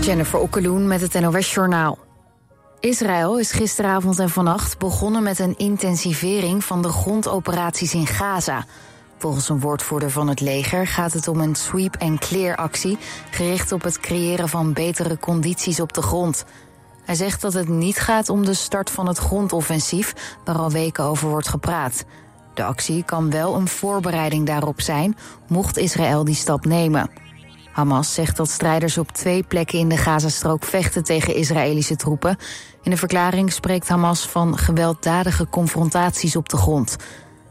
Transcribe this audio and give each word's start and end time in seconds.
Jennifer 0.00 0.38
Okkeloen 0.38 0.86
met 0.86 1.00
het 1.00 1.20
NOS 1.20 1.54
Journaal. 1.54 1.98
Israël 2.80 3.38
is 3.38 3.52
gisteravond 3.52 4.18
en 4.18 4.30
vannacht 4.30 4.78
begonnen 4.78 5.22
met 5.22 5.38
een 5.38 5.58
intensivering 5.58 6.64
van 6.64 6.82
de 6.82 6.88
grondoperaties 6.88 7.94
in 7.94 8.06
Gaza. 8.06 8.64
Volgens 9.18 9.48
een 9.48 9.60
woordvoerder 9.60 10.10
van 10.10 10.28
het 10.28 10.40
leger 10.40 10.86
gaat 10.86 11.12
het 11.12 11.28
om 11.28 11.40
een 11.40 11.54
sweep-and-clear 11.54 12.56
actie 12.56 12.98
gericht 13.30 13.72
op 13.72 13.82
het 13.82 14.00
creëren 14.00 14.48
van 14.48 14.72
betere 14.72 15.18
condities 15.18 15.80
op 15.80 15.92
de 15.92 16.02
grond. 16.02 16.44
Hij 17.04 17.14
zegt 17.14 17.40
dat 17.40 17.52
het 17.52 17.68
niet 17.68 17.98
gaat 17.98 18.28
om 18.28 18.44
de 18.44 18.54
start 18.54 18.90
van 18.90 19.06
het 19.06 19.18
grondoffensief, 19.18 20.36
waar 20.44 20.58
al 20.58 20.70
weken 20.70 21.04
over 21.04 21.28
wordt 21.28 21.48
gepraat. 21.48 22.04
De 22.54 22.64
actie 22.64 23.04
kan 23.04 23.30
wel 23.30 23.54
een 23.54 23.68
voorbereiding 23.68 24.46
daarop 24.46 24.80
zijn, 24.80 25.16
mocht 25.48 25.76
Israël 25.76 26.24
die 26.24 26.34
stap 26.34 26.64
nemen. 26.64 27.10
Hamas 27.72 28.14
zegt 28.14 28.36
dat 28.36 28.50
strijders 28.50 28.98
op 28.98 29.10
twee 29.10 29.42
plekken 29.42 29.78
in 29.78 29.88
de 29.88 29.96
Gazastrook 29.96 30.64
vechten 30.64 31.04
tegen 31.04 31.34
Israëlische 31.34 31.96
troepen. 31.96 32.36
In 32.82 32.90
de 32.90 32.96
verklaring 32.96 33.52
spreekt 33.52 33.88
Hamas 33.88 34.28
van 34.28 34.58
gewelddadige 34.58 35.46
confrontaties 35.50 36.36
op 36.36 36.48
de 36.48 36.56
grond. 36.56 36.96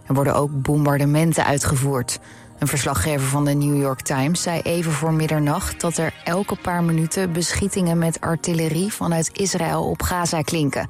Er 0.07 0.13
worden 0.13 0.35
ook 0.35 0.61
bombardementen 0.61 1.45
uitgevoerd. 1.45 2.19
Een 2.59 2.67
verslaggever 2.67 3.27
van 3.27 3.45
de 3.45 3.53
New 3.53 3.81
York 3.81 4.01
Times 4.01 4.41
zei 4.41 4.61
even 4.61 4.91
voor 4.91 5.13
middernacht 5.13 5.81
dat 5.81 5.97
er 5.97 6.13
elke 6.23 6.55
paar 6.55 6.83
minuten 6.83 7.31
beschietingen 7.31 7.97
met 7.97 8.21
artillerie 8.21 8.93
vanuit 8.93 9.29
Israël 9.33 9.83
op 9.83 10.01
Gaza 10.01 10.41
klinken. 10.41 10.87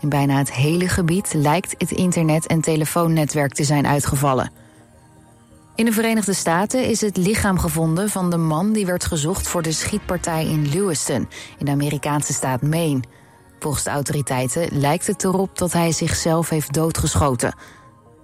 In 0.00 0.08
bijna 0.08 0.38
het 0.38 0.52
hele 0.52 0.88
gebied 0.88 1.34
lijkt 1.34 1.74
het 1.78 1.90
internet- 1.90 2.46
en 2.46 2.60
telefoonnetwerk 2.60 3.54
te 3.54 3.64
zijn 3.64 3.86
uitgevallen. 3.86 4.63
In 5.76 5.84
de 5.84 5.92
Verenigde 5.92 6.32
Staten 6.32 6.84
is 6.84 7.00
het 7.00 7.16
lichaam 7.16 7.58
gevonden 7.58 8.10
van 8.10 8.30
de 8.30 8.36
man 8.36 8.72
die 8.72 8.86
werd 8.86 9.04
gezocht 9.04 9.48
voor 9.48 9.62
de 9.62 9.72
schietpartij 9.72 10.46
in 10.46 10.68
Lewiston, 10.68 11.28
in 11.58 11.64
de 11.64 11.70
Amerikaanse 11.70 12.32
staat 12.32 12.62
Maine. 12.62 13.02
Volgens 13.58 13.84
de 13.84 13.90
autoriteiten 13.90 14.68
lijkt 14.78 15.06
het 15.06 15.24
erop 15.24 15.58
dat 15.58 15.72
hij 15.72 15.92
zichzelf 15.92 16.48
heeft 16.48 16.72
doodgeschoten. 16.72 17.54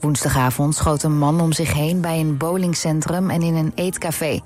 Woensdagavond 0.01 0.75
schoot 0.75 1.03
een 1.03 1.19
man 1.19 1.41
om 1.41 1.53
zich 1.53 1.73
heen 1.73 2.01
bij 2.01 2.21
een 2.21 2.37
bowlingcentrum 2.37 3.31
en 3.31 3.43
in 3.43 3.55
een 3.55 3.73
eetcafé. 3.75 4.41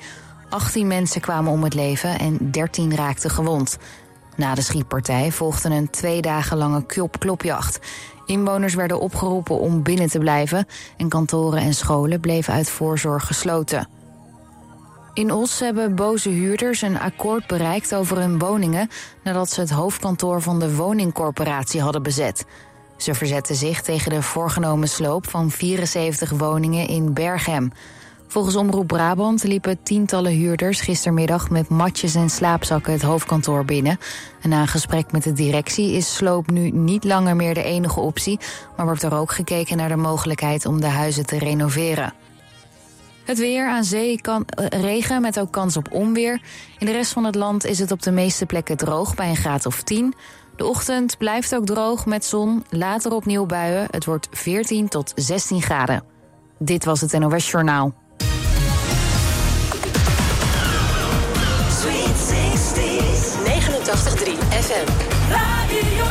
18 0.49 0.87
mensen 0.87 1.21
kwamen 1.21 1.53
om 1.53 1.63
het 1.63 1.75
leven 1.75 2.19
en 2.19 2.51
13 2.51 2.97
raakten 2.97 3.31
gewond. 3.31 3.79
Na 4.37 4.55
de 4.55 4.63
schietpartij 4.63 5.33
volgde 5.33 5.69
een 5.69 5.91
twee 5.91 6.21
dagen 6.21 6.57
lange 6.57 6.87
klopjacht. 7.19 7.79
Inwoners 8.27 8.75
werden 8.75 9.01
opgeroepen 9.01 9.59
om 9.59 9.83
binnen 9.83 10.09
te 10.09 10.19
blijven 10.19 10.67
en 10.97 11.09
kantoren 11.09 11.61
en 11.61 11.75
scholen 11.75 12.21
bleven 12.21 12.55
uit 12.55 12.71
voorzorg 12.71 13.27
gesloten. 13.27 13.89
In 15.15 15.33
Os 15.33 15.61
hebben 15.61 15.95
boze 15.95 16.29
huurders 16.29 16.83
een 16.83 17.01
akkoord 17.01 17.47
bereikt 17.47 17.95
over 17.95 18.19
hun 18.19 18.39
woningen 18.39 18.89
nadat 19.23 19.51
ze 19.51 19.61
het 19.61 19.71
hoofdkantoor 19.71 20.43
van 20.43 20.59
de 20.59 20.77
woningcorporatie 20.77 21.81
hadden 21.81 22.03
bezet. 22.03 22.45
Ze 22.97 23.15
verzetten 23.15 23.55
zich 23.55 23.83
tegen 23.83 24.11
de 24.11 24.23
voorgenomen 24.23 24.89
sloop 24.89 25.31
van 25.31 25.51
74 25.51 26.31
woningen 26.31 26.89
in 26.89 27.13
Berghem. 27.13 27.73
Volgens 28.35 28.57
Omroep 28.57 28.87
Brabant 28.87 29.45
liepen 29.45 29.83
tientallen 29.83 30.33
huurders 30.33 30.81
gistermiddag 30.81 31.51
met 31.51 31.69
matjes 31.69 32.15
en 32.15 32.31
slaapzakken 32.31 32.93
het 32.93 33.03
hoofdkantoor 33.03 33.65
binnen. 33.65 33.99
En 34.43 34.49
na 34.49 34.61
een 34.61 34.69
gesprek 34.69 35.13
met 35.13 35.23
de 35.23 35.33
directie 35.33 35.93
is 35.93 36.15
sloop 36.15 36.51
nu 36.51 36.71
niet 36.71 37.05
langer 37.05 37.37
meer 37.37 37.55
de 37.55 37.63
enige 37.63 38.01
optie, 38.01 38.39
maar 38.77 38.87
wordt 38.87 39.03
er 39.03 39.15
ook 39.15 39.33
gekeken 39.33 39.77
naar 39.77 39.89
de 39.89 39.97
mogelijkheid 39.97 40.67
om 40.67 40.81
de 40.81 40.87
huizen 40.87 41.27
te 41.27 41.39
renoveren. 41.39 42.13
Het 43.25 43.39
weer 43.39 43.69
aan 43.69 43.85
zee 43.85 44.21
kan 44.21 44.45
eh, 44.47 44.81
regen 44.81 45.21
met 45.21 45.41
ook 45.41 45.53
kans 45.53 45.77
op 45.77 45.93
onweer. 45.93 46.41
In 46.79 46.87
de 46.87 46.93
rest 46.93 47.13
van 47.13 47.25
het 47.25 47.35
land 47.35 47.65
is 47.65 47.79
het 47.79 47.91
op 47.91 48.03
de 48.03 48.13
meeste 48.13 48.47
plekken 48.47 48.77
droog 48.77 49.15
bij 49.15 49.29
een 49.29 49.37
graad 49.37 49.67
of 49.67 49.83
10. 49.83 50.15
De 50.57 50.67
ochtend 50.67 51.19
blijft 51.19 51.55
ook 51.55 51.67
droog 51.67 52.07
met 52.07 52.25
zon, 52.25 52.65
later 52.71 53.13
opnieuw 53.13 53.47
buien. 53.47 53.87
Het 53.91 54.05
wordt 54.05 54.29
14 54.31 54.89
tot 54.89 55.13
16 55.15 55.63
graden. 55.63 56.05
Dit 56.59 56.85
was 56.85 57.01
het 57.01 57.19
NOS 57.19 57.51
Journaal. 57.51 58.04
FM. 64.65 64.89
Radio. 65.29 66.09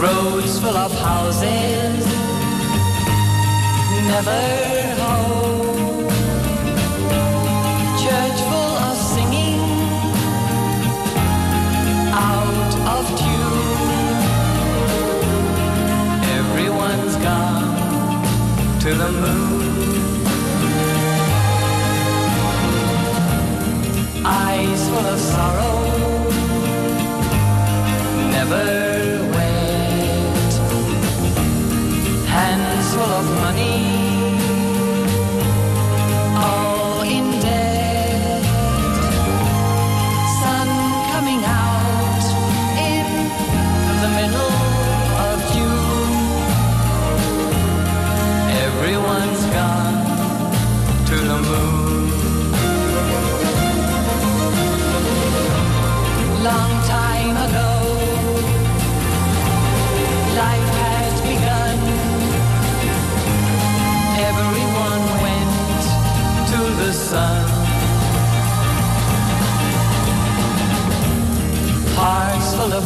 Roads 0.00 0.60
full 0.60 0.76
of 0.76 0.92
houses, 1.00 2.06
never 4.10 4.40
home. 5.02 5.35
To 18.86 18.94
the 18.94 19.10
moon. 19.10 20.16
eyes 24.24 24.88
full 24.88 25.06
of 25.14 25.18
sorrow, 25.18 25.78
never 28.36 28.66
wet, 29.34 30.52
hands 32.34 32.88
full 32.94 33.12
of 33.20 33.26
money, 33.44 33.95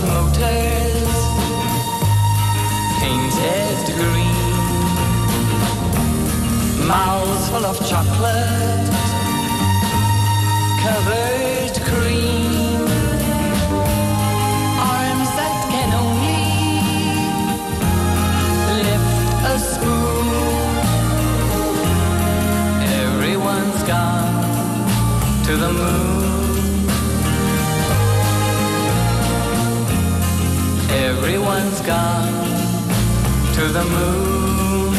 Motors, 0.08 1.16
painted 3.00 3.84
green. 3.98 4.36
Mouths 6.88 7.48
full 7.50 7.66
of 7.66 7.78
chocolate, 7.88 8.90
covered 10.82 11.74
cream 11.84 12.39
Everyone's 31.12 31.80
gone 31.80 32.32
to 33.54 33.64
the 33.76 33.84
moon. 33.96 34.94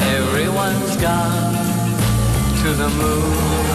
Everyone's 0.00 0.96
gone 0.96 1.54
to 2.62 2.68
the 2.72 2.88
moon. 3.00 3.73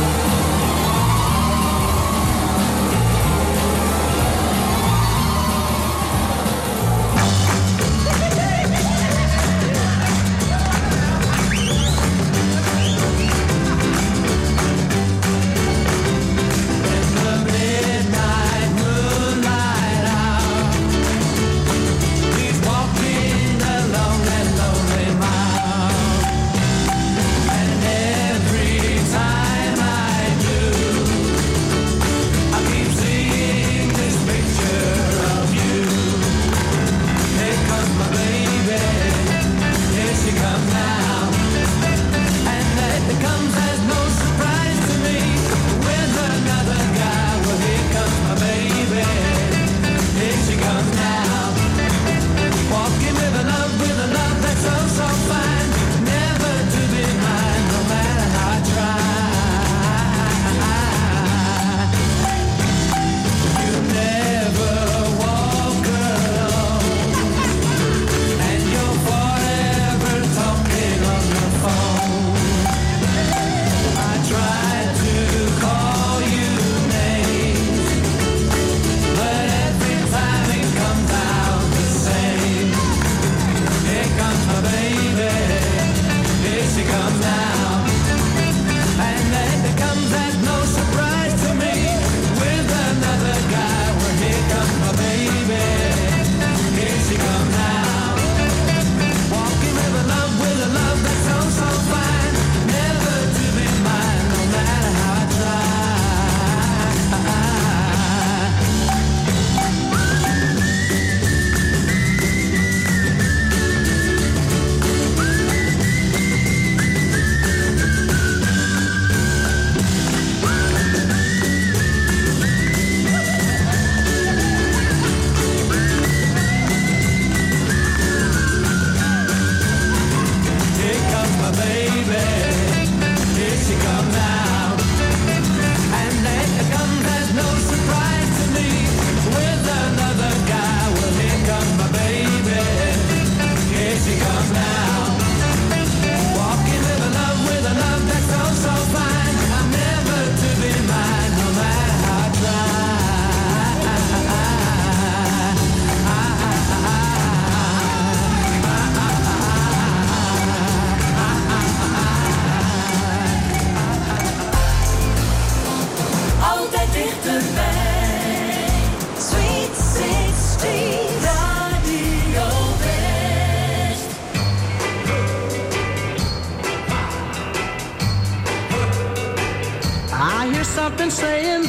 Hear 180.54 180.63
something 180.63 181.10
saying. 181.10 181.63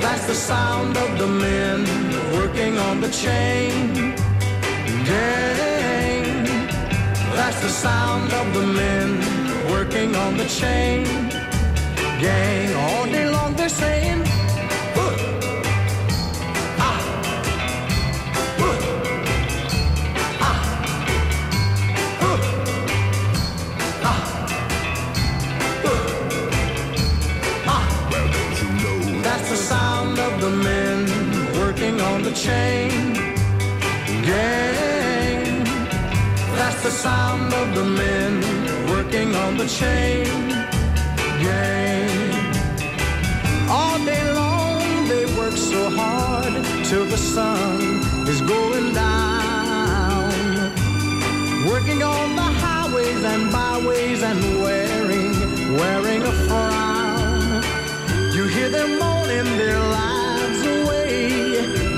That's 0.00 0.26
the 0.26 0.34
sound 0.34 0.96
of 0.96 1.18
the 1.18 1.26
men 1.26 1.84
working 2.32 2.78
on 2.78 3.00
the 3.00 3.10
chain. 3.10 4.14
Gang. 5.04 6.44
That's 7.34 7.60
the 7.60 7.68
sound 7.68 8.32
of 8.32 8.54
the 8.54 8.66
men 8.66 9.08
working 9.70 10.14
on 10.14 10.36
the 10.36 10.46
chain 10.46 11.31
gang. 12.22 12.74
All 12.84 13.04
day 13.06 13.26
long 13.28 13.54
they're 13.56 13.68
saying. 13.68 14.20
That's 29.26 29.48
the 29.50 29.60
sound 29.72 30.18
of 30.18 30.32
the 30.44 30.50
men 30.68 30.98
working 31.60 32.00
on 32.00 32.22
the 32.22 32.32
chain 32.46 33.14
gang. 34.28 35.64
That's 36.58 36.80
the 36.86 36.94
sound 37.04 37.52
of 37.60 37.66
the 37.78 37.84
men 38.00 38.32
working 38.92 39.34
on 39.34 39.56
the 39.56 39.66
chain 39.66 40.26
gang. 41.44 42.01
Work 45.52 45.58
so 45.58 45.90
hard 45.90 46.64
till 46.84 47.04
the 47.04 47.16
sun 47.16 48.00
is 48.28 48.40
going 48.42 48.94
down. 48.94 50.32
Working 51.66 52.02
on 52.02 52.36
the 52.36 52.48
highways 52.64 53.24
and 53.24 53.52
byways 53.52 54.22
and 54.22 54.40
wearing, 54.62 55.34
wearing 55.76 56.22
a 56.22 56.32
frown. 56.46 57.62
You 58.34 58.44
hear 58.44 58.70
them 58.70 58.98
moaning 58.98 59.50
their 59.58 59.78
lives 59.78 60.60
away. 60.76 61.28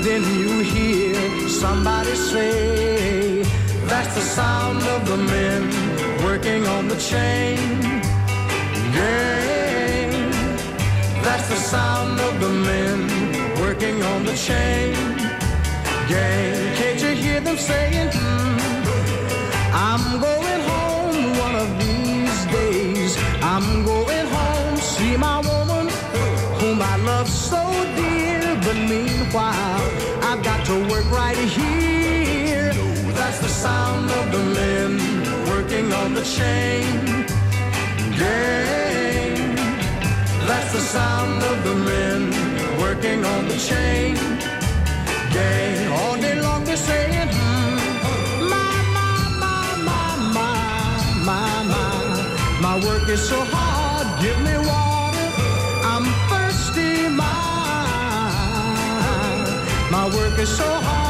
Then 0.07 0.23
you 0.39 0.59
hear 0.59 1.49
somebody 1.49 2.15
say, 2.15 3.43
That's 3.91 4.13
the 4.15 4.27
sound 4.39 4.83
of 4.83 5.07
the 5.07 5.17
men 5.17 5.61
working 6.23 6.67
on 6.67 6.87
the 6.87 6.97
chain 6.97 7.57
gang. 8.97 10.31
That's 11.23 11.47
the 11.49 11.61
sound 11.73 12.19
of 12.19 12.39
the 12.39 12.49
men 12.49 13.04
working 13.75 14.01
on 14.03 14.23
the 14.23 14.33
chain 14.35 14.93
gang. 16.07 16.75
Can't 16.77 17.01
you 17.01 17.09
hear 17.23 17.41
them 17.41 17.57
saying, 17.57 18.09
"Hmm, 18.13 18.57
I'm 19.73 20.05
going 20.27 20.61
home 20.71 21.17
one 21.45 21.55
of 21.63 21.69
these 21.83 22.39
days. 22.57 23.11
I'm 23.53 23.67
going 23.83 24.27
home, 24.37 24.77
see 24.77 25.17
my 25.17 25.39
woman 25.51 25.85
whom 26.59 26.77
I 26.93 26.95
love 27.11 27.27
so 27.29 27.61
dear. 27.99 28.41
But 28.65 28.77
meanwhile, 28.93 29.85
I've 30.29 30.41
got 30.49 30.61
to 30.69 30.75
work 30.91 31.07
right 31.21 31.41
here. 31.57 32.71
That's 33.19 33.39
the 33.45 33.53
sound 33.65 34.07
of 34.19 34.25
the 34.35 34.43
men 34.59 34.91
working 35.51 35.87
on 36.01 36.09
the 36.19 36.25
chain 36.37 36.85
gang. 38.19 39.55
That's 40.49 40.71
the 40.77 40.83
sound 40.95 41.43
of 41.51 41.57
the 41.67 41.75
men 41.89 42.34
working 43.05 43.25
on 43.25 43.47
the 43.47 43.57
chain 43.57 44.15
gang. 45.31 45.91
All 45.91 46.17
day 46.17 46.39
long 46.41 46.63
they're 46.63 46.77
saying, 46.77 47.29
"Hmm, 47.29 47.75
my, 48.49 48.71
my, 48.97 49.11
my, 49.43 49.75
my, 49.89 50.07
my, 50.37 50.55
my, 51.29 51.63
my, 51.73 51.91
my 52.61 52.75
work 52.85 53.07
is 53.09 53.21
so 53.29 53.39
hard. 53.53 54.07
Give 54.23 54.39
me 54.47 54.55
water. 54.69 55.27
I'm 55.91 56.05
thirsty. 56.29 57.09
My, 57.09 57.25
my 59.91 60.05
work 60.15 60.39
is 60.39 60.49
so 60.57 60.65
hard. 60.65 61.04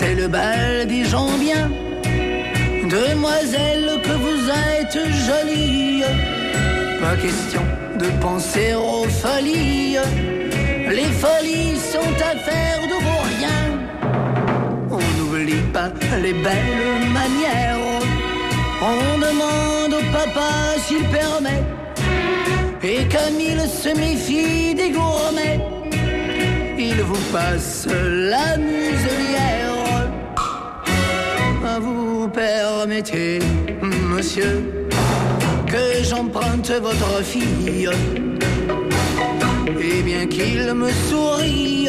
C'est 0.00 0.14
le 0.14 0.28
bal 0.28 0.86
des 0.86 1.04
gens 1.04 1.32
bien. 1.38 1.70
Demoiselle 2.98 3.88
que 4.06 4.14
vous 4.24 4.42
êtes 4.68 4.98
jolie. 5.26 6.02
Pas 7.02 7.16
question 7.26 7.64
de 8.02 8.08
penser 8.26 8.72
aux 8.74 9.08
folies. 9.22 9.98
Les 10.98 11.10
folies 11.22 11.76
sont 11.94 12.14
affaires 12.32 12.84
de 12.92 12.96
vos 13.06 13.22
rien. 13.32 13.60
On 14.98 15.04
n'oublie 15.16 15.66
pas 15.76 15.90
les 16.24 16.36
belles 16.46 17.02
manières. 17.18 18.00
On 18.92 19.18
demande 19.28 19.92
au 20.00 20.04
papa 20.18 20.50
s'il 20.84 21.04
permet. 21.18 21.62
Et 22.82 23.02
comme 23.14 23.38
il 23.38 23.60
se 23.82 23.90
méfie 24.04 24.74
des 24.74 24.90
gourmets, 24.98 25.60
il 26.78 27.02
vous 27.02 27.24
passe 27.34 27.86
la 28.32 28.56
muselière. 28.56 29.39
Permettez, 32.40 33.38
monsieur, 33.82 34.54
que 35.66 36.02
j'emprunte 36.08 36.70
votre 36.70 37.22
fille. 37.22 37.90
Et 39.78 40.02
bien 40.02 40.26
qu'il 40.26 40.72
me 40.72 40.90
sourie, 41.08 41.88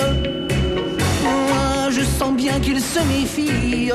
moi 1.24 1.90
je 1.90 2.02
sens 2.02 2.34
bien 2.36 2.60
qu'il 2.60 2.82
se 2.82 3.00
méfie. 3.14 3.92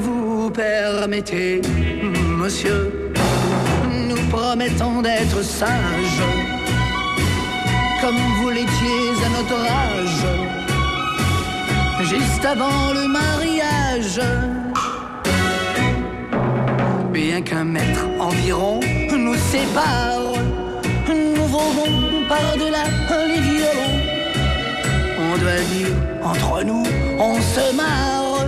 Vous 0.00 0.50
permettez, 0.50 1.60
monsieur, 2.42 3.12
nous 4.08 4.22
promettons 4.36 5.00
d'être 5.00 5.42
sages 5.44 6.24
comme 8.00 8.20
vous 8.38 8.50
l'étiez 8.50 9.04
à 9.26 9.28
notre 9.38 9.60
âge, 9.86 10.26
juste 12.04 12.44
avant 12.44 12.92
le 12.92 13.08
mariage. 13.08 14.20
Bien 17.12 17.40
qu'un 17.42 17.64
mètre 17.64 18.04
environ 18.20 18.80
nous 19.10 19.34
sépare, 19.34 20.32
nous 21.08 21.46
volons 21.46 22.24
par-delà 22.28 22.84
les 23.26 23.40
violons. 23.40 23.96
On 25.18 25.38
doit 25.38 25.62
dire, 25.72 25.94
entre 26.22 26.62
nous, 26.64 26.84
on 27.18 27.40
se 27.40 27.74
marre, 27.74 28.44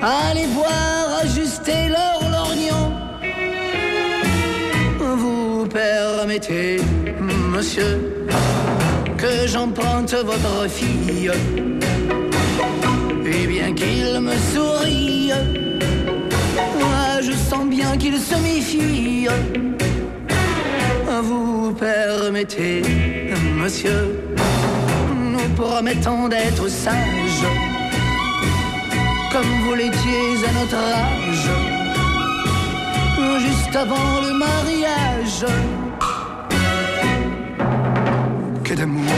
allez 0.00 0.46
voir 0.46 1.20
ajuster 1.22 1.88
leur 1.88 2.30
lorgnon. 2.30 2.92
Vous 4.98 5.66
permettez, 5.66 6.80
monsieur, 7.52 8.24
que 9.18 9.46
j'emprunte 9.46 10.14
votre 10.14 10.68
fille. 10.68 11.30
Et 13.32 13.46
bien 13.46 13.72
qu'il 13.72 14.20
me 14.20 14.34
sourie, 14.52 15.30
moi 16.80 17.20
je 17.22 17.32
sens 17.32 17.66
bien 17.68 17.96
qu'il 17.96 18.18
se 18.18 18.34
méfie. 18.36 19.28
Vous 21.22 21.72
permettez, 21.72 22.82
monsieur, 23.56 24.18
nous 25.32 25.48
promettons 25.54 26.28
d'être 26.28 26.68
sages, 26.68 27.46
comme 29.32 29.50
vous 29.64 29.74
l'étiez 29.74 30.46
à 30.48 30.52
notre 30.58 30.76
âge, 30.76 31.50
juste 33.38 33.76
avant 33.76 34.20
le 34.26 34.32
mariage 34.32 35.46
que 38.64 38.74
d'amour 38.74 39.14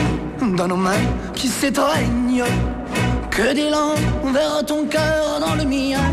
dans 0.56 0.68
nos 0.68 0.76
mains 0.76 1.06
qui 1.34 1.48
s'étreignent, 1.48 2.44
que 3.32 3.54
d'élan 3.54 3.94
vers 4.24 4.62
ton 4.66 4.84
cœur 4.84 5.40
dans 5.40 5.54
le 5.54 5.64
mien. 5.64 6.06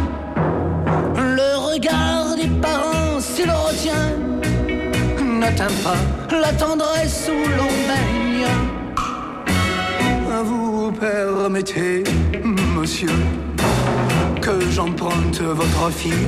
Le 1.17 1.57
regard 1.57 2.35
des 2.37 2.47
parents, 2.61 3.19
s'il 3.19 3.47
le 3.47 3.51
retient, 3.51 4.11
n'atteint 5.21 5.75
pas 5.83 5.97
la 6.31 6.53
tendresse 6.53 7.29
où 7.29 7.49
l'on 7.57 7.73
baigne. 7.89 8.47
Vous 10.45 10.91
permettez, 10.93 12.03
monsieur, 12.77 13.11
que 14.41 14.61
j'emprunte 14.71 15.41
votre 15.41 15.91
fille? 15.91 16.27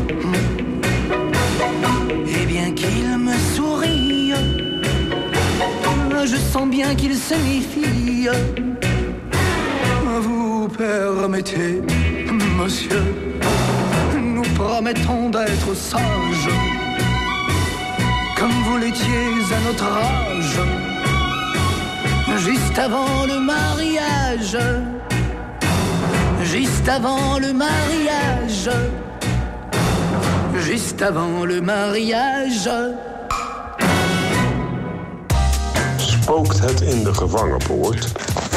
Et 2.27 2.45
bien 2.45 2.71
qu'il 2.73 3.17
me 3.17 3.33
sourie, 3.55 4.33
je 6.25 6.35
sens 6.35 6.67
bien 6.69 6.93
qu'il 6.95 7.15
se 7.15 7.35
méfie. 7.35 8.27
Vous 10.21 10.67
permettez 10.69 11.81
monsieur. 12.59 13.03
Nous 14.15 14.43
promettons 14.53 15.29
d'être 15.31 15.73
sages, 15.73 16.49
comme 18.37 18.51
vous 18.65 18.77
l'étiez 18.77 19.27
à 19.57 19.59
notre 19.67 19.85
âge, 19.85 20.59
juste 22.37 22.77
avant 22.77 23.25
le 23.25 23.39
mariage, 23.39 24.57
juste 26.43 26.87
avant 26.87 27.39
le 27.39 27.51
mariage, 27.53 28.69
juste 30.59 31.01
avant 31.01 31.45
le 31.45 31.61
mariage. 31.61 32.69
Spookt 35.97 36.59
het 36.59 36.81
in 36.81 37.03
de 37.03 37.13
gevangenpoort? 37.13 37.97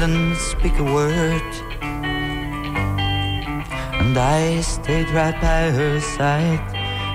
Didn't 0.00 0.34
speak 0.34 0.76
a 0.80 0.82
word. 0.82 1.50
And 4.02 4.18
I 4.18 4.60
stayed 4.60 5.08
right 5.10 5.40
by 5.40 5.70
her 5.70 6.00
side. 6.00 6.64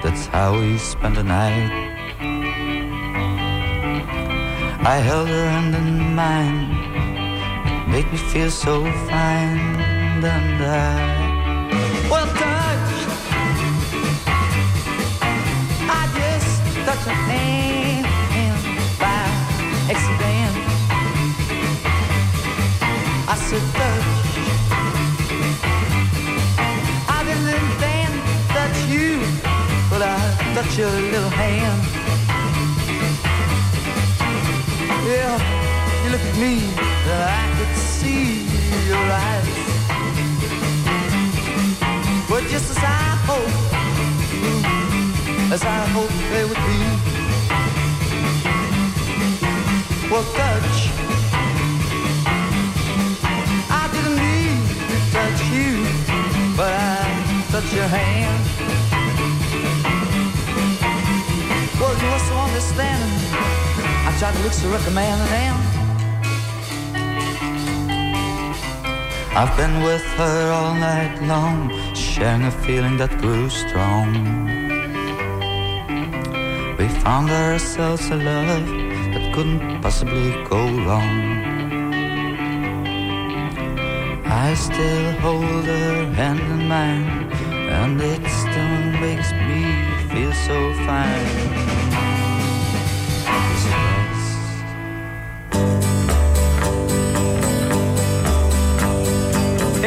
That's 0.02 0.28
how 0.28 0.58
we 0.58 0.78
spent 0.78 1.16
the 1.16 1.24
night. 1.24 1.72
I 4.96 4.98
held 5.10 5.28
her 5.28 5.50
hand 5.50 5.76
in 5.76 6.16
mine. 6.16 6.70
Made 7.92 8.10
me 8.14 8.18
feel 8.32 8.50
so 8.50 8.86
fine. 9.10 9.60
And 10.24 10.64
I. 10.64 11.00
Well, 12.10 12.28
touch. 12.42 12.96
I 15.98 16.02
just 16.20 16.52
touched 16.86 17.08
her 17.08 17.20
hand 17.28 17.69
I. 23.50 24.04
I 27.10 27.24
didn't 27.26 27.46
to 28.14 28.38
touch 28.54 28.78
you, 28.94 29.18
but 29.90 30.02
I 30.04 30.18
touched 30.54 30.78
your 30.78 30.92
little 30.92 31.32
hand. 31.32 31.82
Yeah, 35.08 35.34
you 36.04 36.10
look 36.12 36.22
at 36.22 36.36
me, 36.38 36.62
and 37.10 37.22
I 37.26 37.42
could 37.58 37.76
see 37.76 38.46
your 38.88 39.04
eyes. 39.26 39.50
But 42.30 42.44
just 42.54 42.70
as 42.70 42.78
I 42.78 43.18
hoped, 43.30 43.74
as 45.52 45.64
I 45.64 45.88
hoped 45.96 46.20
they 46.34 46.46
would 46.46 46.64
be. 46.70 46.80
Well, 50.12 50.24
touch. 50.36 50.89
Your 57.74 57.88
hand. 57.88 58.44
Well, 61.80 61.96
you 62.02 62.08
were 62.12 62.26
so 62.30 62.36
understanding. 62.48 63.14
I 64.08 64.16
tried 64.18 64.34
to 64.36 64.44
look 64.44 64.54
so 64.54 64.70
recommending, 64.70 65.28
and 65.42 65.58
I've 69.38 69.56
been 69.56 69.84
with 69.84 70.06
her 70.18 70.52
all 70.52 70.74
night 70.74 71.22
long, 71.24 71.70
sharing 71.94 72.44
a 72.44 72.52
feeling 72.52 72.98
that 72.98 73.18
grew 73.20 73.50
strong. 73.50 74.08
We 76.78 76.88
found 77.04 77.30
ourselves 77.30 78.10
a 78.10 78.16
love 78.16 78.68
that 79.14 79.32
couldn't 79.34 79.82
possibly 79.82 80.32
go 80.46 80.62
wrong. 80.86 81.40
I 84.26 84.54
still 84.56 85.12
hold 85.22 85.66
her 85.66 86.06
hand 86.14 86.40
in 86.40 86.68
mine, 86.68 87.29
and 87.84 88.02
it 88.02 88.24
still 88.44 88.80
makes 89.00 89.32
me 89.48 89.62
feel 90.12 90.34
so 90.48 90.58
fine. 90.86 91.28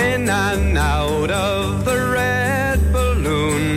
In 0.09 0.23
and 0.29 0.79
out 0.79 1.31
of 1.31 1.85
the 1.85 1.99
red 2.19 2.81
balloon, 2.93 3.77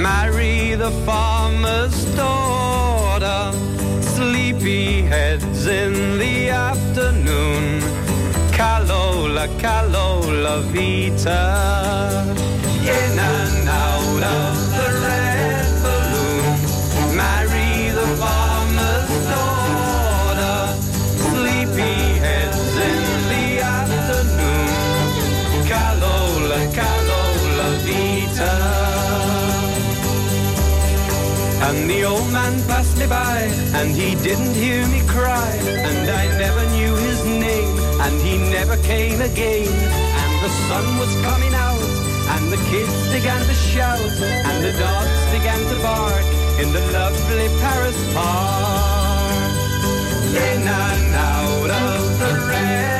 marry 0.00 0.74
the 0.74 0.92
farmer's 1.04 1.96
daughter. 2.14 3.52
Sleepy 4.00 5.02
heads 5.02 5.66
in 5.66 6.18
the 6.18 6.50
afternoon. 6.50 7.80
Calola, 8.58 9.46
Calola 9.58 10.56
Vita. 10.72 11.85
By, 33.08 33.38
and 33.78 33.90
he 33.94 34.14
didn't 34.16 34.54
hear 34.54 34.86
me 34.88 35.00
cry, 35.06 35.52
and 35.88 36.10
I 36.10 36.26
never 36.38 36.62
knew 36.70 36.94
his 36.96 37.24
name, 37.24 37.78
and 38.00 38.14
he 38.20 38.38
never 38.38 38.76
came 38.78 39.20
again. 39.20 39.68
And 40.20 40.32
the 40.44 40.50
sun 40.68 40.98
was 40.98 41.12
coming 41.22 41.54
out, 41.54 41.82
and 42.34 42.52
the 42.52 42.60
kids 42.70 42.96
began 43.12 43.40
to 43.44 43.54
shout, 43.54 44.00
and 44.00 44.64
the 44.64 44.72
dogs 44.78 45.20
began 45.36 45.60
to 45.72 45.76
bark 45.82 46.26
in 46.60 46.72
the 46.72 46.84
lovely 46.92 47.48
Paris 47.60 47.98
park. 48.14 49.52
In 50.34 50.62
and 50.66 51.14
out 51.14 51.70
of 51.70 52.18
the 52.18 52.46
red 52.48 52.95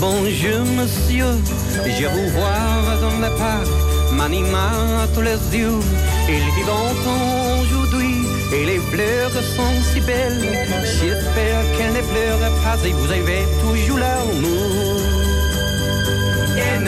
Bonjour 0.00 0.64
monsieur, 0.78 1.26
je 1.84 2.06
vous 2.06 2.28
vois 2.30 2.96
dans 3.02 3.18
le 3.18 3.36
parc, 3.36 3.68
m'anima 4.14 4.70
à 5.02 5.06
tous 5.14 5.20
les 5.20 5.40
yeux. 5.58 5.78
Il 6.26 6.44
vit 6.54 6.66
longtemps 6.66 7.60
aujourd'hui 7.60 8.16
et 8.54 8.64
les 8.64 8.78
fleurs 8.78 9.30
sont 9.30 9.76
si 9.92 10.00
belles. 10.00 10.40
J'espère 10.84 11.60
qu'elles 11.76 11.92
ne 11.92 12.00
pleurent 12.00 12.54
pas 12.64 12.78
et 12.86 12.92
vous 12.92 13.12
avez 13.12 13.44
toujours 13.60 13.98
l'amour. 13.98 14.96
Et 16.56 16.78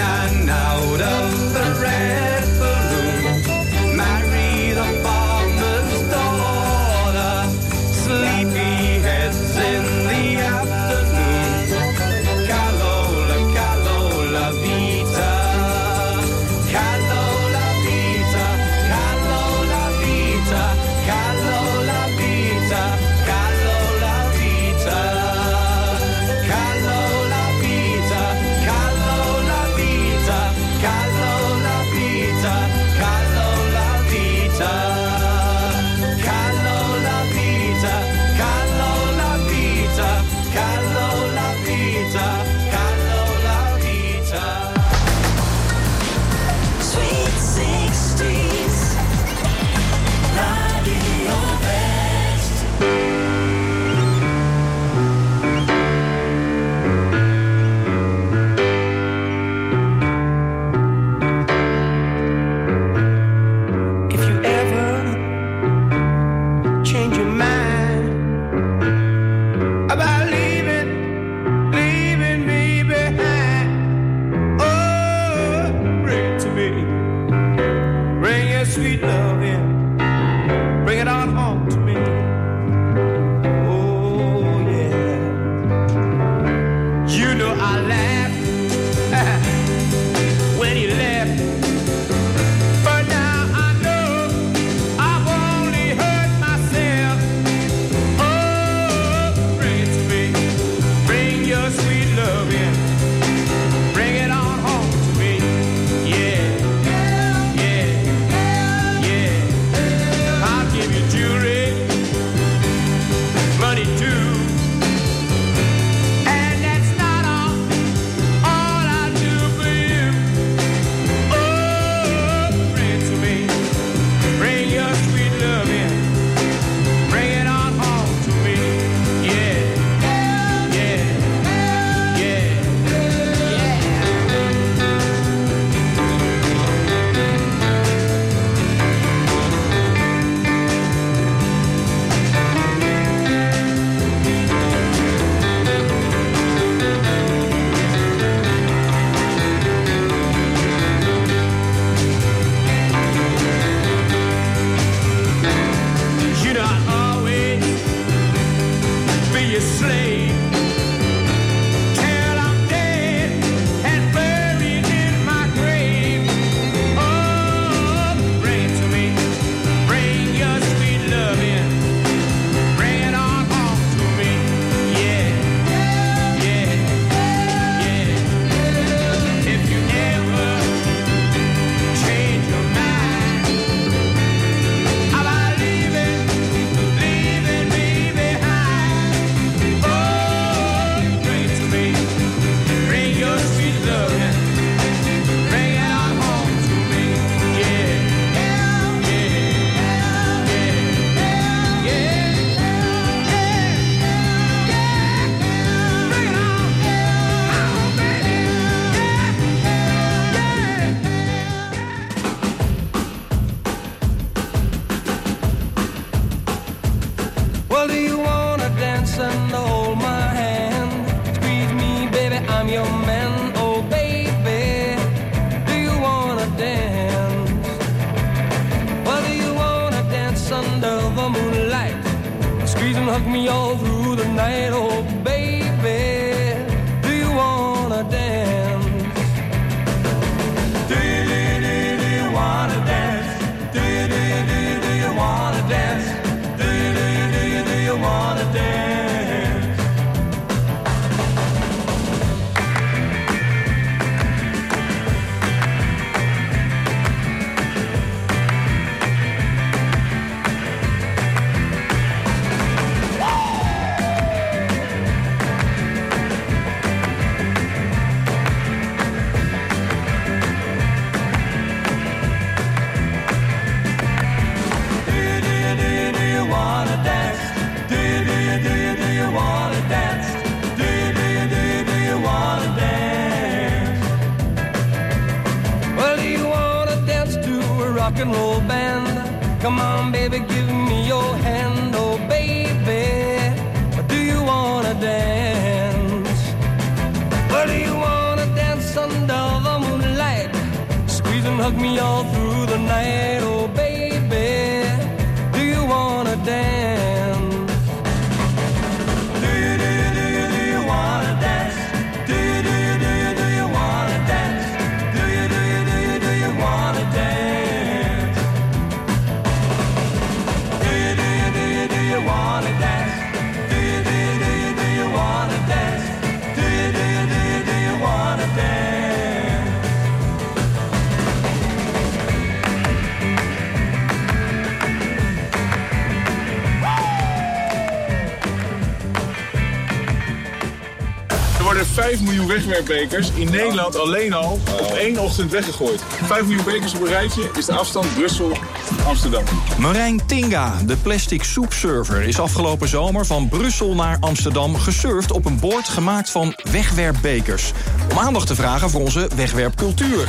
in 343.34 343.50
Nederland 343.50 343.98
alleen 343.98 344.32
al 344.32 344.60
op 344.80 344.92
één 344.94 345.18
ochtend 345.18 345.50
weggegooid. 345.50 346.02
5 346.24 346.42
miljoen 346.42 346.64
bekers 346.64 346.94
op 346.94 347.00
een 347.00 347.08
rijtje 347.08 347.50
is 347.58 347.64
de 347.64 347.72
afstand 347.72 348.14
Brussel-Amsterdam. 348.14 349.44
Marijn 349.78 350.26
Tinga, 350.26 350.78
de 350.86 350.96
plastic 350.96 351.42
soepsurfer, 351.42 352.22
is 352.22 352.40
afgelopen 352.40 352.88
zomer 352.88 353.26
van 353.26 353.48
Brussel 353.48 353.94
naar 353.94 354.16
Amsterdam 354.20 354.76
gesurfd 354.76 355.32
op 355.32 355.44
een 355.44 355.60
boord 355.60 355.88
gemaakt 355.88 356.30
van 356.30 356.54
wegwerpbekers. 356.70 357.72
Om 358.10 358.18
aandacht 358.18 358.46
te 358.46 358.54
vragen 358.54 358.90
voor 358.90 359.00
onze 359.00 359.28
wegwerpcultuur. 359.36 360.28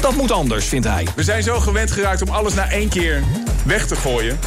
Dat 0.00 0.16
moet 0.16 0.30
anders, 0.30 0.64
vindt 0.64 0.86
hij. 0.86 1.06
We 1.16 1.22
zijn 1.22 1.42
zo 1.42 1.60
gewend 1.60 1.90
geraakt 1.90 2.22
om 2.22 2.28
alles 2.28 2.54
na 2.54 2.70
één 2.70 2.88
keer 2.88 3.22
weg 3.64 3.86
te 3.86 3.96
gooien. 3.96 4.38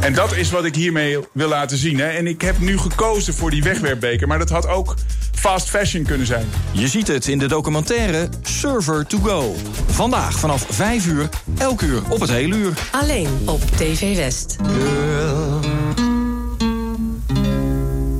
En 0.00 0.14
dat 0.14 0.36
is 0.36 0.50
wat 0.50 0.64
ik 0.64 0.74
hiermee 0.74 1.18
wil 1.32 1.48
laten 1.48 1.76
zien. 1.76 1.98
Hè. 1.98 2.06
En 2.06 2.26
ik 2.26 2.40
heb 2.40 2.58
nu 2.58 2.78
gekozen 2.78 3.34
voor 3.34 3.50
die 3.50 3.62
wegwerpbeker. 3.62 4.28
Maar 4.28 4.38
dat 4.38 4.50
had 4.50 4.66
ook 4.66 4.94
fast 5.36 5.70
fashion 5.70 6.04
kunnen 6.04 6.26
zijn. 6.26 6.46
Je 6.72 6.88
ziet 6.88 7.08
het 7.08 7.28
in 7.28 7.38
de 7.38 7.48
documentaire 7.48 8.28
Server 8.42 9.06
to 9.06 9.18
Go. 9.18 9.54
Vandaag 9.86 10.38
vanaf 10.38 10.66
5 10.70 11.06
uur, 11.06 11.28
elk 11.58 11.80
uur 11.82 12.02
op 12.08 12.20
het 12.20 12.30
hele 12.30 12.56
uur. 12.56 12.72
Alleen 12.90 13.28
op 13.44 13.60
TV 13.76 14.16
West. 14.16 14.56
Girl, 14.62 15.60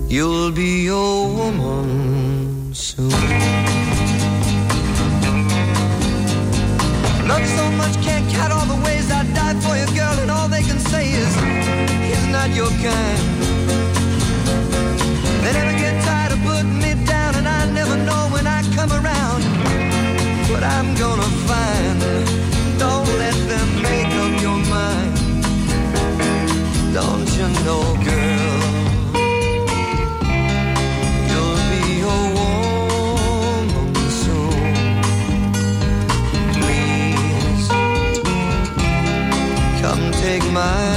you'll 0.07 0.53
be 0.53 0.83
your 0.83 1.35
woman 1.35 2.69
soon. 2.73 3.09
Love 7.27 7.47
so 7.57 7.71
much, 7.71 8.05
can't 8.05 8.33
count 8.33 8.53
all 8.53 8.67
the 8.67 8.83
ways 8.83 9.05
I 9.11 9.25
died 9.35 9.63
for 9.63 9.77
you, 9.77 9.87
girl, 9.95 10.21
and 10.21 10.31
all 10.31 10.49
they 10.49 10.63
can 10.63 10.79
say 10.91 11.05
is, 11.09 11.35
he's 12.01 12.27
not 12.27 12.55
your 12.55 12.71
kind. 12.83 13.36
I'm 20.79 20.95
gonna 20.95 21.31
find. 21.49 22.01
Don't 22.79 23.09
let 23.19 23.37
them 23.53 23.69
make 23.83 24.13
up 24.23 24.43
your 24.43 24.59
mind. 24.77 25.17
Don't 26.93 27.29
you 27.39 27.49
know, 27.65 27.83
girl? 28.09 28.63
You'll 31.31 31.61
be 31.73 31.85
a 32.01 32.19
woman 32.37 33.95
soon. 34.23 34.65
Please 36.59 37.69
come 39.81 40.05
take 40.25 40.45
my 40.53 40.96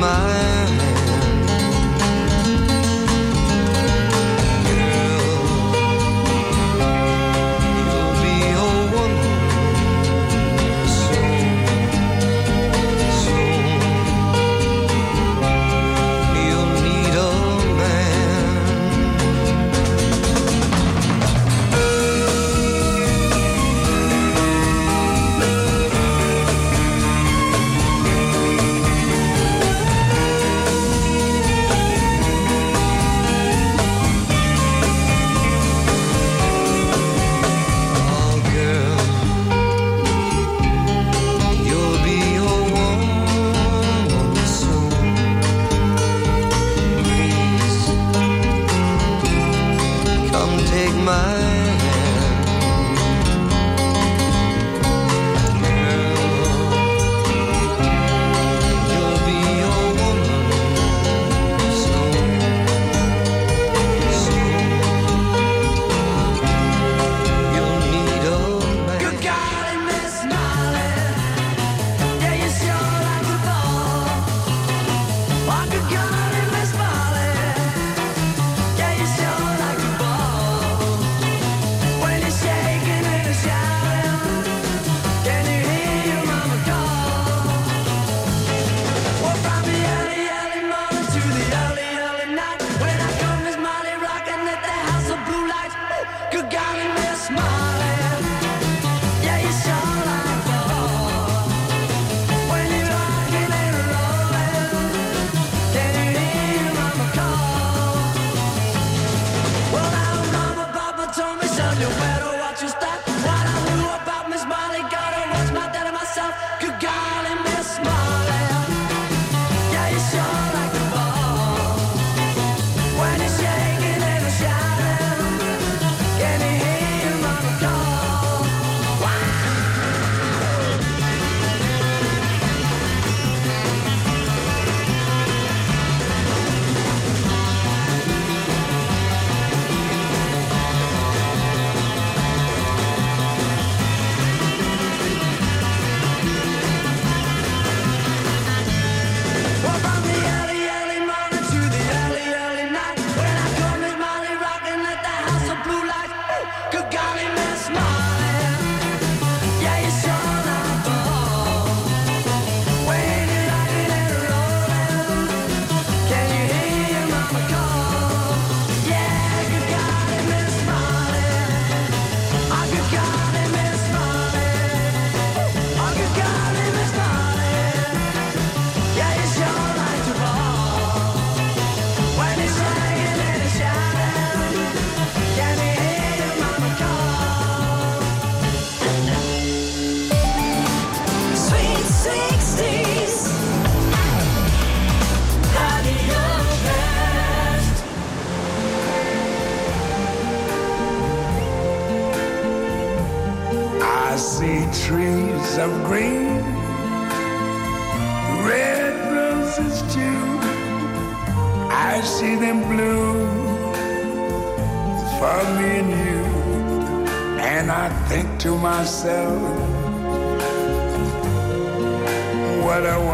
my 0.00 0.69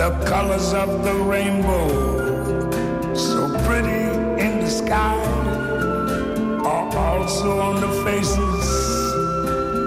The 0.00 0.18
colors 0.24 0.72
of 0.72 1.04
the 1.04 1.12
rainbow, 1.12 1.86
so 3.14 3.50
pretty 3.66 4.04
in 4.42 4.60
the 4.60 4.70
sky, 4.70 5.14
are 6.64 6.96
also 6.96 7.60
on 7.60 7.82
the 7.82 7.92
faces 8.02 8.64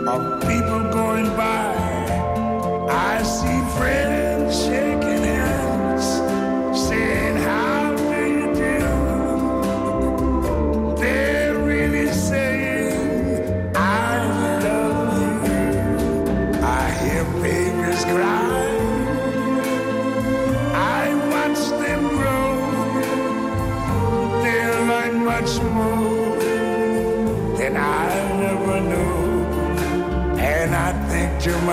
of 0.07 0.39
people 0.41 0.83
going 0.93 1.35
by. 1.35 1.73
I 2.91 3.23
see 3.23 3.59
friends 3.75 4.63
shaking 4.63 5.02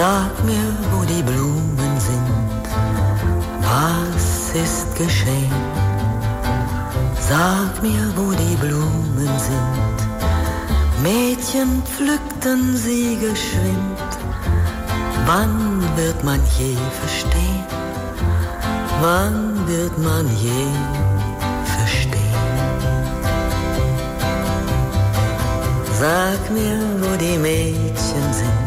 Sag 0.00 0.44
mir, 0.46 0.68
wo 0.92 1.04
die 1.04 1.22
Blumen 1.22 1.94
sind, 2.08 2.64
was 3.60 4.50
ist 4.64 4.96
geschehen? 4.96 5.62
Sag 7.28 7.82
mir, 7.82 8.04
wo 8.16 8.32
die 8.32 8.56
Blumen 8.56 9.32
sind, 9.48 9.98
Mädchen 11.02 11.82
pflückten 11.82 12.78
sie 12.78 13.18
geschwind. 13.26 14.10
Wann 15.26 15.82
wird 15.96 16.24
man 16.24 16.40
je 16.58 16.76
verstehen? 17.02 17.66
Wann 19.02 19.68
wird 19.68 19.98
man 19.98 20.26
je 20.46 20.62
verstehen? 21.76 22.46
Sag 26.00 26.40
mir, 26.56 26.78
wo 27.02 27.10
die 27.18 27.36
Mädchen 27.36 28.26
sind, 28.40 28.59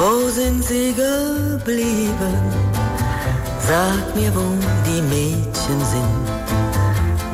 wo 0.00 0.28
sind 0.30 0.64
sie 0.64 0.94
geblieben? 0.94 2.36
Sag 3.68 4.04
mir, 4.16 4.32
wo 4.34 4.46
die 4.86 5.02
Mädchen 5.02 5.80
sind, 5.92 6.26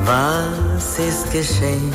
was 0.05 0.99
ist 0.99 1.31
geschehen? 1.31 1.91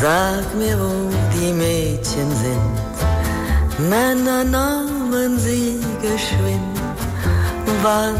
Sag 0.00 0.46
mir, 0.54 0.76
wo 0.78 0.92
die 1.34 1.52
Mädchen 1.52 2.30
sind, 2.42 2.74
Männer 3.90 4.44
nahmen 4.44 5.38
sie 5.38 5.80
geschwind. 6.00 6.78
Wann 7.82 8.16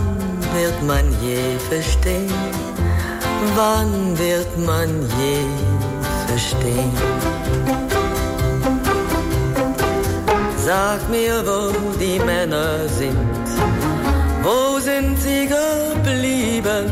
wird 0.54 0.78
man 0.82 1.06
je 1.22 1.58
verstehen? 1.70 2.32
Wann 3.54 4.18
wird 4.18 4.52
man 4.58 4.90
je 5.20 5.38
verstehen? 6.26 7.31
Sag 10.64 11.08
mir, 11.10 11.42
wo 11.44 11.72
die 11.98 12.20
Männer 12.20 12.86
sind, 12.86 13.16
wo 14.44 14.78
sind 14.78 15.20
sie 15.20 15.48
geblieben? 15.48 16.86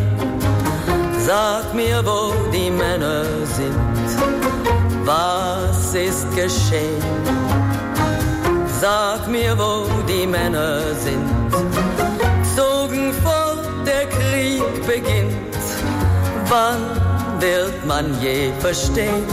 Sag 1.24 1.72
mir, 1.72 2.04
wo 2.04 2.32
die 2.52 2.68
Männer 2.68 3.22
sind, 3.56 3.76
was 5.04 5.94
ist 5.94 6.26
geschehen? 6.34 7.04
Sag 8.80 9.28
mir, 9.28 9.56
wo 9.56 9.86
die 10.08 10.26
Männer 10.26 10.80
sind, 11.04 11.28
zogen 12.56 13.12
fort, 13.22 13.64
der 13.86 14.06
Krieg 14.06 14.64
beginnt. 14.84 15.62
Wann 16.48 16.82
wird 17.38 17.86
man 17.86 18.20
je 18.20 18.50
verstehen? 18.58 19.24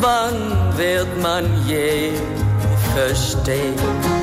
Wann 0.00 0.38
wird 0.76 1.10
man 1.20 1.46
je 1.66 2.12
verstehen? 2.12 2.39
Sag, 2.90 4.19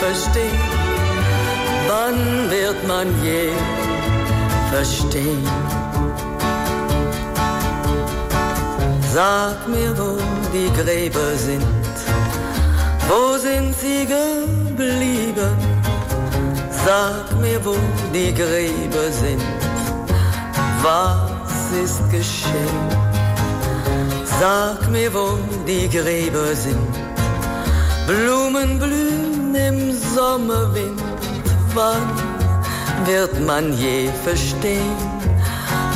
verstehen? 0.00 0.60
Wann 1.88 2.50
wird 2.50 2.86
man 2.86 3.08
je 3.22 3.50
verstehen? 4.72 5.46
Sag 9.14 9.66
mir, 9.68 9.92
wo 9.98 10.18
die 10.52 10.70
Gräber 10.78 11.30
sind. 11.36 11.64
Wo 13.08 13.38
sind 13.38 13.74
sie 13.80 14.04
geblieben? 14.04 15.56
Sag 16.84 17.26
mir, 17.40 17.64
wo 17.64 17.76
die 18.12 18.32
Gräber 18.34 19.08
sind. 19.22 19.42
Was 20.82 21.56
ist 21.84 22.02
geschehen? 22.10 22.88
Sag 24.40 24.90
mir, 24.90 25.12
wo 25.14 25.38
die 25.66 25.88
Gräber 25.88 26.54
sind. 26.54 26.94
Blumen 28.06 28.78
blühen 28.78 29.25
im 29.56 29.92
Sommerwind. 30.14 31.02
Wann 31.74 32.06
wird 33.06 33.34
man 33.46 33.72
je 33.78 34.08
verstehen? 34.24 34.96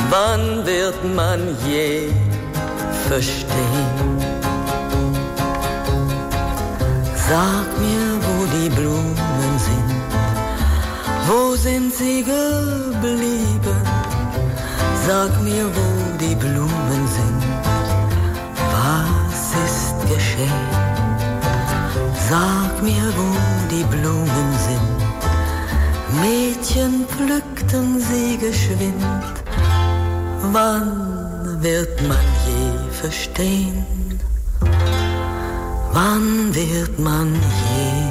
Wann 0.09 0.65
wird 0.65 0.99
man 1.15 1.39
je 1.67 2.09
verstehen? 3.07 4.11
Sag 7.29 7.67
mir, 7.79 8.07
wo 8.25 8.35
die 8.55 8.69
Blumen 8.69 9.53
sind. 9.67 9.91
Wo 11.27 11.55
sind 11.55 11.93
sie 11.93 12.23
geblieben? 12.23 13.81
Sag 15.07 15.31
mir, 15.41 15.65
wo 15.77 15.87
die 16.19 16.35
Blumen 16.35 17.03
sind. 17.17 17.41
Was 18.73 19.43
ist 19.65 19.95
geschehen? 20.11 20.67
Sag 22.29 22.60
mir, 22.81 23.13
wo 23.17 23.29
die 23.69 23.83
Blumen 23.83 24.49
sind. 24.67 25.01
Mädchen 26.21 27.05
pflückten 27.07 27.99
sie 27.99 28.37
geschwind. 28.37 29.03
Wann 30.51 31.61
wird 31.61 32.01
man 32.07 32.25
je 32.47 32.91
verstehen? 32.91 33.85
Wann 35.93 36.53
wird 36.53 36.99
man 36.99 37.33
je 37.33 38.10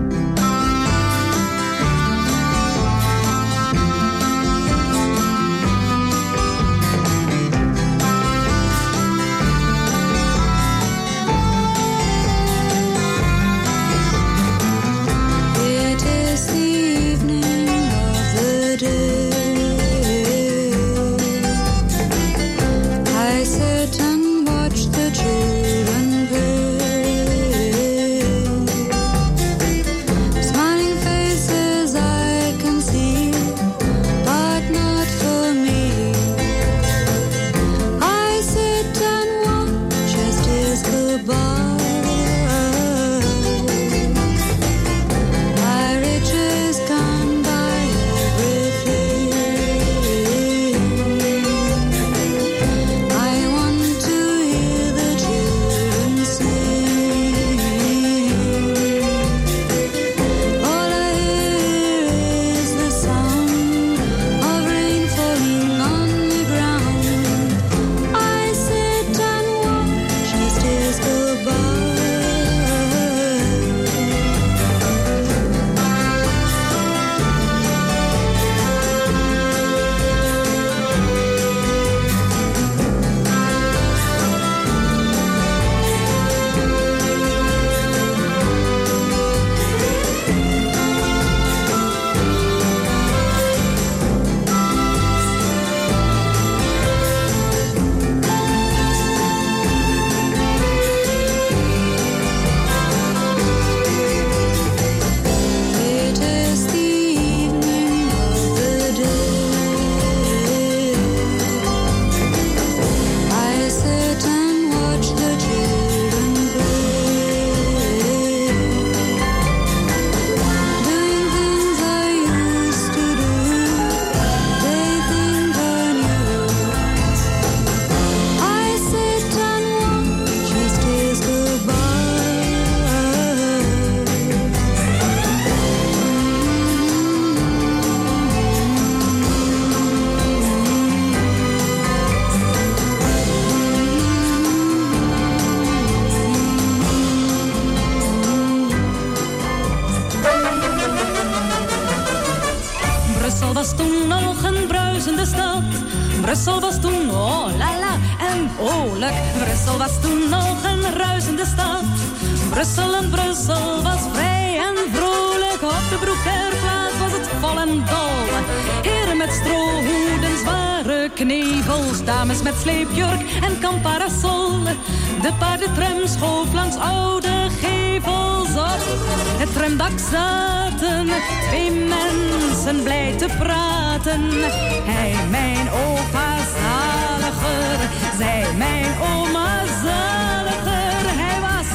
Hij, 184.83 185.15
mijn 185.29 185.69
opa 185.69 186.35
zaliger, 186.37 187.89
zij, 188.17 188.45
mijn 188.57 188.85
oma 189.13 189.65
zaliger. 189.83 191.03
Hij 191.05 191.41
was 191.41 191.67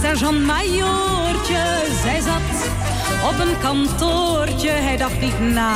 sergeant-majoortje, 0.00 1.64
zij 2.02 2.20
zat 2.20 2.68
op 3.30 3.38
een 3.38 3.58
kantoortje. 3.58 4.70
Hij 4.70 4.96
dacht 4.96 5.20
niet 5.20 5.40
na, 5.40 5.74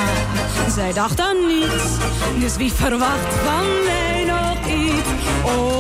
zij 0.69 0.93
dacht 0.93 1.21
aan 1.21 1.47
niets. 1.47 1.85
Dus 2.39 2.57
wie 2.57 2.73
verwacht 2.73 3.35
van 3.45 3.67
mij 3.85 4.25
nog 4.25 4.67
iets? 4.67 5.09
Oh, 5.45 5.80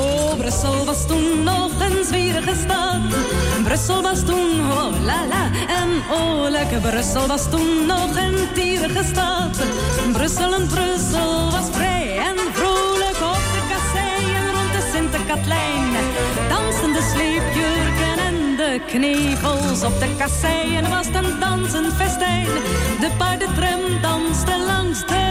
Brussel 0.50 0.84
was 0.84 1.06
toen 1.06 1.42
nog 1.42 1.70
een 1.80 2.04
zwierige 2.04 2.54
stad. 2.62 3.00
Brussel 3.64 4.02
was 4.02 4.24
toen, 4.24 4.60
oh 4.70 5.04
la 5.04 5.26
la, 5.26 5.44
en 5.80 5.90
oorlijk. 6.20 6.80
Brussel 6.80 7.26
was 7.26 7.50
toen 7.50 7.86
nog 7.86 8.16
een 8.16 8.36
tierige 8.54 9.04
stad. 9.04 9.58
Brussel 10.12 10.54
en 10.54 10.66
Brussel 10.66 11.50
was 11.50 11.68
vrij 11.70 12.16
en 12.16 12.36
vrolijk 12.52 13.18
op 13.32 13.42
de 13.54 13.62
kasseien 13.70 14.50
rond 14.52 14.72
de 14.72 14.90
Sint-Katlijn. 14.92 15.92
Dansen 16.48 16.92
de 16.92 17.10
sleepjurken 17.12 18.18
en 18.26 18.56
de 18.56 18.80
knevels 18.86 19.82
op 19.82 20.00
de 20.00 20.14
kasseien 20.18 20.88
was 20.88 21.06
een 21.06 21.40
dansend 21.40 21.94
festijn. 21.94 22.46
De 23.00 23.10
paardentram 23.18 23.80
danste 24.02 24.64
langs 24.66 25.00
de 25.06 25.30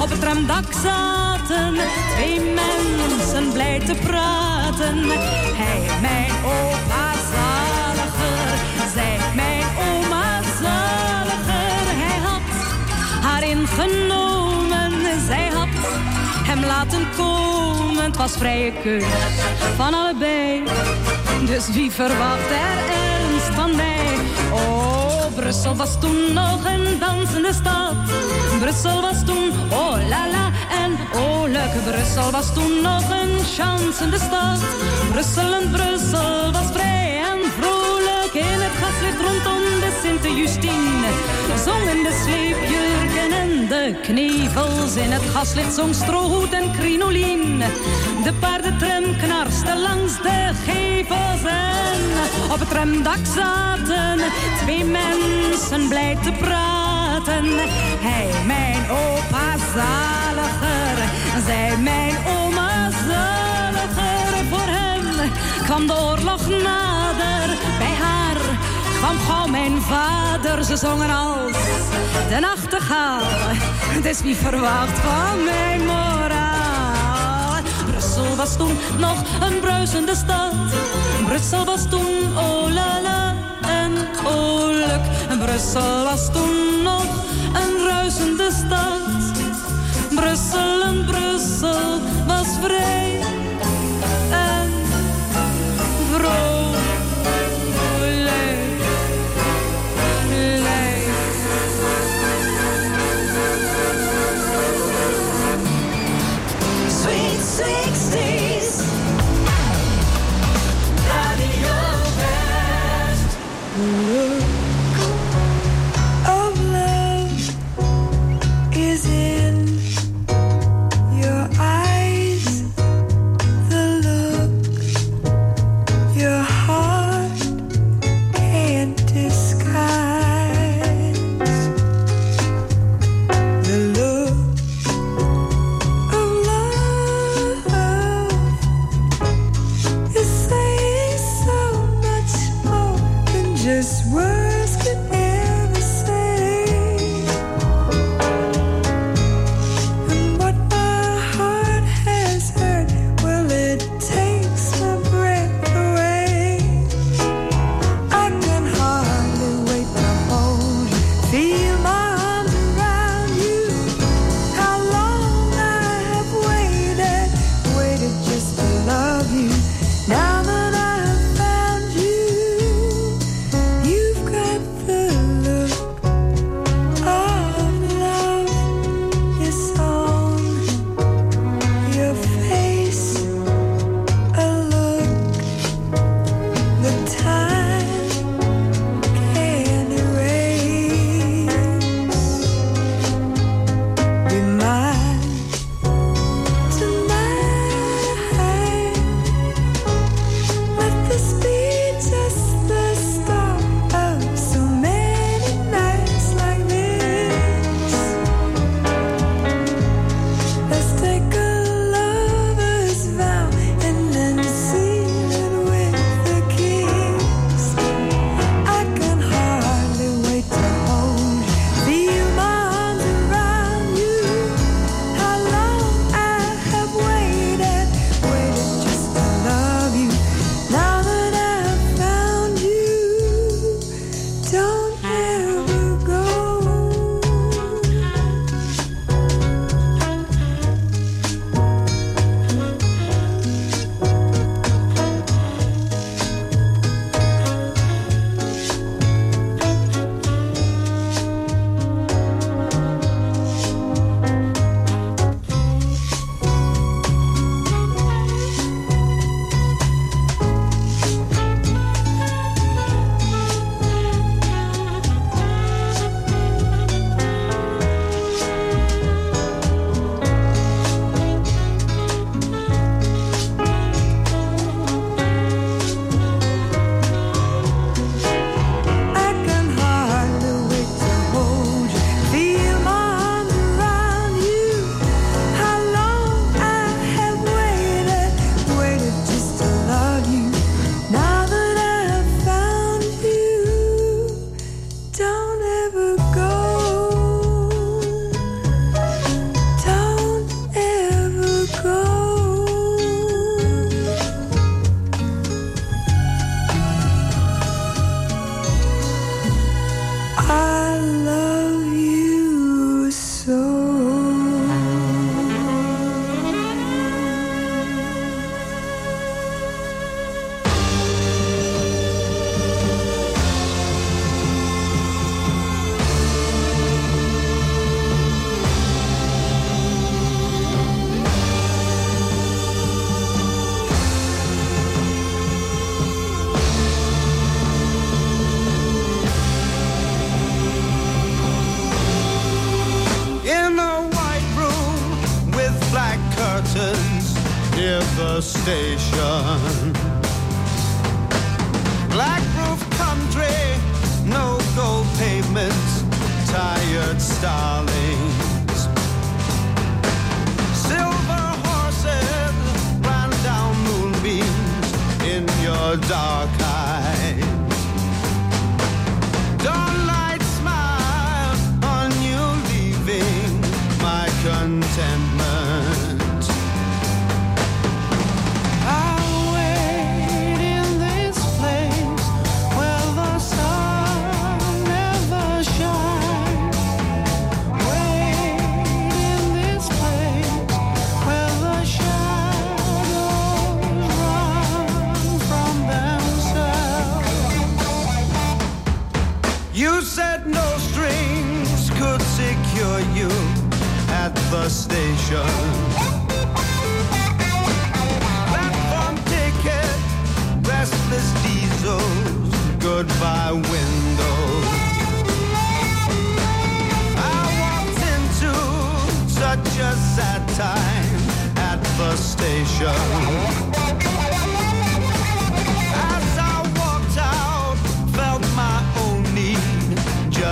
op 0.00 0.10
het 0.10 0.20
tramdak 0.20 0.64
zaten 0.82 1.74
twee 2.14 2.40
mensen 2.40 3.52
blij 3.52 3.78
te 3.78 3.94
praten. 3.94 4.98
Hij, 5.54 6.00
mijn 6.00 6.30
opa 6.44 7.12
zaliger, 7.32 8.58
zij, 8.94 9.18
mijn 9.34 9.64
oma 9.78 10.40
zaliger. 10.62 11.86
Hij 12.02 12.18
had 12.18 12.42
haar 13.22 13.42
ingenomen, 13.42 14.92
zij 15.26 15.48
had 15.54 15.68
hem 16.46 16.64
laten 16.64 17.06
komen. 17.16 18.04
Het 18.04 18.16
was 18.16 18.32
vrije 18.32 18.72
keus 18.82 19.04
van 19.76 19.94
allebei. 19.94 20.62
Dus 21.46 21.68
wie 21.72 21.90
verwacht 21.90 22.50
er 22.50 22.94
ernst 22.94 23.54
van 23.54 23.76
mij? 23.76 23.93
Brussel 25.44 25.76
was 25.76 26.00
toen 26.00 26.32
nog 26.32 26.64
een 26.64 26.98
dansende 26.98 27.52
stad. 27.52 27.94
Brussel 28.60 29.00
was 29.00 29.24
toen, 29.24 29.50
oh 29.70 29.96
la 30.08 30.28
la, 30.28 30.50
en 30.82 30.92
oh 31.14 31.42
leuke 31.42 31.78
Brussel 31.90 32.30
was 32.30 32.54
toen 32.54 32.82
nog 32.82 33.02
een 33.10 33.44
chansende 33.44 34.18
stad. 34.18 34.58
Brussel 35.12 35.54
en 35.54 35.70
Brussel 35.70 36.52
was 36.52 36.66
vrij 36.72 37.22
en 37.30 37.38
vrolijk 37.58 38.32
in 38.32 38.60
het 38.64 38.74
gaslicht 38.80 39.20
rondom 39.26 39.62
de 39.80 39.90
Sint-Justine. 40.02 41.08
Zongen 41.64 42.02
de 42.02 42.20
sleepjurken 42.22 43.04
en 43.04 43.13
de 43.68 43.98
knevels 44.02 44.96
in 44.96 45.10
het 45.10 45.22
gaslicht 45.22 45.74
zong 45.74 45.94
strohoed 45.94 46.52
en 46.52 46.72
crinolien. 46.72 47.58
De 48.24 48.32
paardentram 48.40 49.16
knarste 49.16 49.78
langs 49.78 50.22
de 50.22 50.50
gevels 50.64 51.44
en 51.44 52.02
op 52.52 52.58
het 52.58 52.68
tramdak 52.68 53.26
zaten 53.34 54.20
twee 54.58 54.84
mensen 54.84 55.88
blij 55.88 56.16
te 56.22 56.32
praten. 56.32 57.44
Hij, 58.06 58.44
mijn 58.46 58.90
opa 58.90 59.56
zaliger, 59.74 60.96
zij, 61.46 61.76
mijn 61.76 62.16
oma 62.26 62.90
zaliger. 62.90 64.44
Voor 64.50 64.68
hem 64.68 65.30
kwam 65.64 65.86
de 65.86 65.92
oorlog 65.92 66.48
nader, 66.48 67.53
kwam 69.04 69.18
gauw 69.18 69.46
mijn 69.46 69.82
vader. 69.82 70.64
Ze 70.64 70.76
zongen 70.76 71.10
als 71.10 71.52
de 72.28 72.38
nachtegaal, 72.40 73.20
het 73.94 74.04
is 74.04 74.20
wie 74.20 74.36
verwacht 74.36 74.98
van 74.98 75.44
mijn 75.44 75.84
moraal. 75.84 77.62
Brussel 77.86 78.36
was 78.36 78.56
toen 78.56 78.76
nog 78.98 79.22
een 79.40 79.60
bruisende 79.60 80.14
stad. 80.14 80.52
Brussel 81.26 81.64
was 81.64 81.88
toen 81.88 82.38
oh 82.38 82.72
la 82.72 83.00
la 83.02 83.34
en 83.62 83.92
oh 84.24 85.38
Brussel 85.38 86.04
was 86.04 86.32
toen 86.32 86.82
nog 86.82 87.06
een 87.52 87.86
ruisende 87.86 88.50
stad. 88.66 89.00
Brussel 90.14 90.82
en 90.82 91.04
Brussel 91.04 92.00
was 92.26 92.46
vrij 92.62 93.13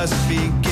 just 0.04 0.28
beginning. 0.28 0.71